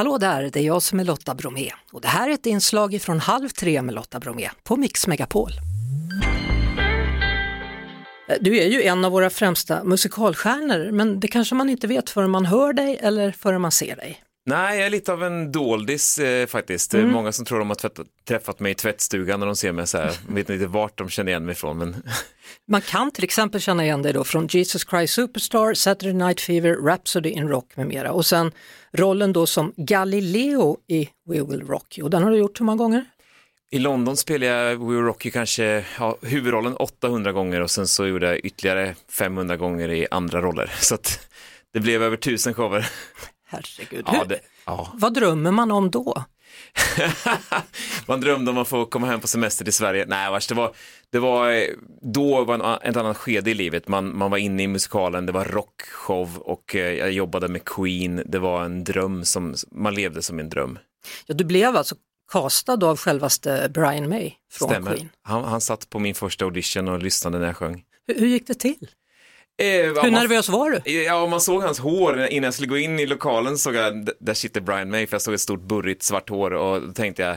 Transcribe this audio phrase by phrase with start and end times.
[0.00, 3.02] Hallå där, det är jag som är Lotta Bromé och det här är ett inslag
[3.02, 5.50] från Halv tre med Lotta Bromé på Mix Megapol.
[8.28, 12.10] Eh, du är ju en av våra främsta musikalstjärnor, men det kanske man inte vet
[12.10, 14.22] förrän man hör dig eller förrän man ser dig.
[14.50, 16.94] Nej, jag är lite av en doldis eh, faktiskt.
[16.94, 19.86] Är många som tror de har tvättat, träffat mig i tvättstugan när de ser mig
[19.86, 20.12] så här.
[20.28, 21.78] Vet inte vart de känner igen mig ifrån.
[21.78, 22.02] Men...
[22.68, 26.74] Man kan till exempel känna igen dig då från Jesus Christ Superstar, Saturday Night Fever,
[26.86, 28.12] Rhapsody in Rock med mera.
[28.12, 28.52] Och sen
[28.92, 32.08] rollen då som Galileo i We Will Rock You.
[32.08, 33.04] Den har du gjort hur många gånger?
[33.72, 37.86] I London spelade jag We Will Rock You kanske ja, huvudrollen 800 gånger och sen
[37.86, 40.72] så gjorde jag ytterligare 500 gånger i andra roller.
[40.80, 41.28] Så att
[41.72, 42.86] det blev över tusen shower.
[43.50, 44.04] Herregud.
[44.06, 44.92] Ja, det, ja.
[44.94, 46.24] Vad drömmer man om då?
[48.06, 50.06] Man drömde om att få komma hem på semester till Sverige.
[50.08, 50.72] Nej, vars, det var,
[51.10, 51.66] det var,
[52.02, 53.88] då var en, ett annat skede i livet.
[53.88, 58.22] Man, man var inne i musikalen, det var rockshow och eh, jag jobbade med Queen.
[58.26, 60.78] Det var en dröm som, man levde som en dröm.
[61.26, 61.94] Ja, du blev alltså
[62.32, 64.94] castad av självaste Brian May från Stämmer.
[64.94, 65.08] Queen.
[65.22, 67.84] Han, han satt på min första audition och lyssnade när jag sjöng.
[68.06, 68.88] Hur, hur gick det till?
[69.60, 70.92] Eh, ja, Hur nervös var du?
[70.92, 74.08] Ja, om man såg hans hår innan jag skulle gå in i lokalen såg jag,
[74.20, 77.22] där sitter Brian May, för jag såg ett stort burrigt svart hår och då tänkte
[77.22, 77.36] jag,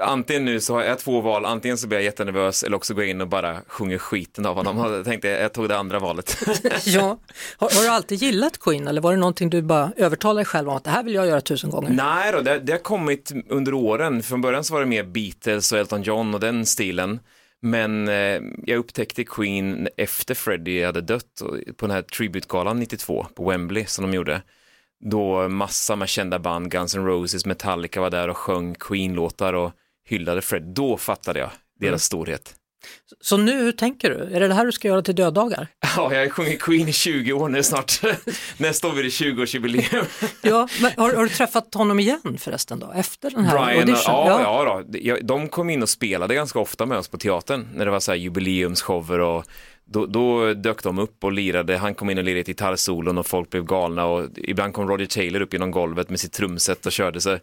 [0.00, 3.04] antingen nu så har jag två val, antingen så blir jag jättenervös eller också går
[3.04, 4.78] jag in och bara sjunger skiten av honom.
[4.84, 6.36] Och då tänkte jag, jag tog det andra valet.
[6.84, 7.18] Ja.
[7.56, 10.68] Har, har du alltid gillat Queen eller var det någonting du bara övertalade dig själv
[10.68, 11.90] om att det här vill jag göra tusen gånger?
[11.90, 14.22] Nej då, det, det har kommit under åren.
[14.22, 17.20] Från början så var det mer Beatles och Elton John och den stilen.
[17.66, 21.42] Men eh, jag upptäckte Queen efter Freddie hade dött
[21.76, 24.42] på den här tributegalan 92 på Wembley som de gjorde.
[25.04, 29.72] Då massa med kända band, Guns N' Roses, Metallica var där och sjöng Queen-låtar och
[30.04, 30.62] hyllade Fred.
[30.62, 31.50] Då fattade jag
[31.80, 32.54] deras storhet.
[33.20, 34.16] Så nu, hur tänker du?
[34.36, 35.68] Är det det här du ska göra till döddagar?
[35.96, 38.00] Ja, jag har sjungit Queen i 20 år nu snart.
[38.56, 40.04] Nästa år blir det 20-årsjubileum.
[40.42, 44.02] Ja, men har, har du träffat honom igen förresten då, efter den här Brian, audition?
[44.06, 44.82] ja, ja.
[44.88, 44.98] då.
[44.98, 48.00] Ja, De kom in och spelade ganska ofta med oss på teatern när det var
[48.00, 49.44] så här jubileumsshower och
[49.86, 51.76] då, då dök de upp och lirade.
[51.76, 55.06] Han kom in och lirade ett gitarrsolon och folk blev galna och ibland kom Roger
[55.06, 57.38] Taylor upp genom golvet med sitt trumset och körde så.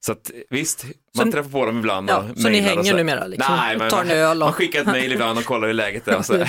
[0.00, 0.84] Så att visst,
[1.16, 2.96] man Så- träffar på dem ibland Ja, och så ni mejlar och hänger så.
[2.96, 5.44] numera, liksom, Nej, men tar en man, öl och- man skickar ett mejl ibland och
[5.44, 6.22] kollar hur läget är.
[6.22, 6.32] Så.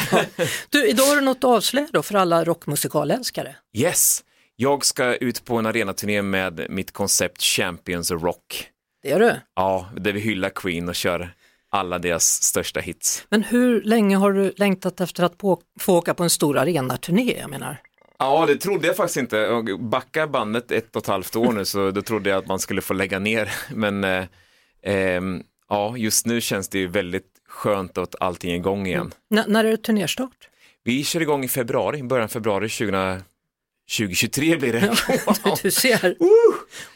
[0.69, 3.55] Du, idag har du något att avslöja då för alla rockmusikalälskare.
[3.77, 4.23] Yes,
[4.55, 8.67] jag ska ut på en arenaturné med mitt koncept Champions of Rock.
[9.03, 9.35] Det gör du.
[9.55, 11.33] Ja, där vi hyllar Queen och kör
[11.73, 13.25] alla deras största hits.
[13.29, 17.37] Men hur länge har du längtat efter att på, få åka på en stor arenaturné?
[17.39, 17.77] Jag menar.
[18.19, 19.47] Ja, det trodde jag faktiskt inte.
[19.47, 22.59] Och Backa bandet ett och ett halvt år nu så då trodde jag att man
[22.59, 23.51] skulle få lägga ner.
[23.75, 24.25] Men eh,
[24.83, 29.13] ehm, ja, just nu känns det ju väldigt skönt att allting är igång igen.
[29.35, 30.49] N- när är det turnéstart?
[30.83, 33.21] Vi kör igång i februari, början av februari 20,
[33.97, 34.79] 2023 blir det.
[35.43, 35.57] Wow.
[35.63, 36.15] Du ser.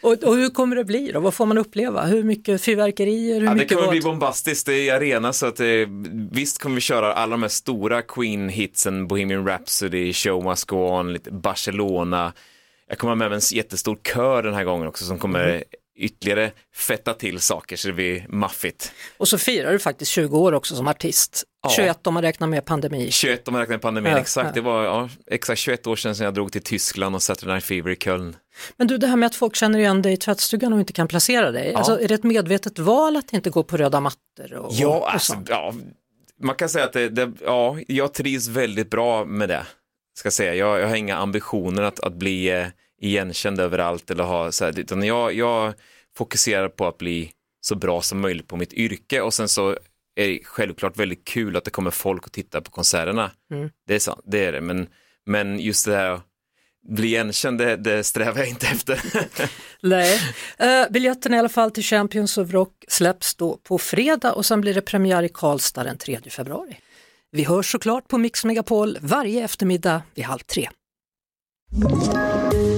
[0.02, 1.20] Och, och hur kommer det bli då?
[1.20, 2.06] Vad får man uppleva?
[2.06, 3.40] Hur mycket fyrverkerier?
[3.40, 3.90] Hur Ja, det kommer vad?
[3.92, 5.66] bli bombastiskt, det är arena så att eh,
[6.32, 11.14] visst kommer vi köra alla de här stora Queen-hitsen, Bohemian Rhapsody, Show Must Go On,
[11.14, 12.34] lite Barcelona.
[12.90, 15.62] Jag kommer ha med mig en jättestor kör den här gången också som kommer Mm.
[15.98, 18.92] Ytterligare fetta till saker så det blir maffigt.
[19.18, 21.44] Och så firar du faktiskt 20 år också som artist.
[21.64, 21.70] Ja.
[21.76, 23.12] 21 om man räknar med pandemi.
[23.12, 24.48] 21 om man räknar med pandemin, Ja, exakt.
[24.48, 24.54] ja.
[24.54, 27.92] Det var ja, exakt 21 år sedan jag drog till Tyskland och Saturday Night Fever
[27.92, 28.36] i Köln.
[28.78, 31.08] Men du, det här med att folk känner igen dig i tvättstugan och inte kan
[31.08, 31.74] placera dig.
[31.74, 34.54] Alltså, är det ett medvetet val att inte gå på röda mattor?
[34.54, 35.74] Och, Ja, och alltså, ja,
[36.44, 39.66] man kan säga att det, det, ja, jag trivs väldigt bra med det.
[40.18, 40.56] Ska säga.
[40.56, 42.68] Jag, jag har inga ambitioner att, att bli eh,
[43.02, 45.74] igenkänd överallt eller ha så här, utan jag, jag
[46.18, 47.32] fokuserar på att bli
[47.62, 49.78] så bra som möjligt på mitt yrke och sen så
[50.16, 53.32] är det självklart väldigt kul att det kommer folk och tittar på konserterna.
[53.52, 53.70] Mm.
[53.88, 54.88] Det är sant, det är det, men,
[55.26, 56.22] men just det här
[56.88, 59.02] bli igenkänd, det, det strävar jag inte efter.
[59.82, 60.20] Nej.
[60.62, 64.62] Uh, biljetten i alla fall till Champions of Rock släpps då på fredag och sen
[64.62, 66.78] blir det premiär i Karlstad den 3 februari.
[67.32, 70.70] Vi hörs såklart på Mix Megapol varje eftermiddag vid halv tre.